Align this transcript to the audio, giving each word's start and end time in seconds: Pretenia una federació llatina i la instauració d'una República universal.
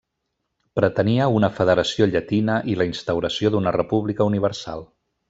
Pretenia 0.79 1.27
una 1.39 1.49
federació 1.59 2.07
llatina 2.13 2.55
i 2.73 2.79
la 2.79 2.87
instauració 2.93 3.53
d'una 3.57 3.75
República 3.81 4.27
universal. 4.35 4.83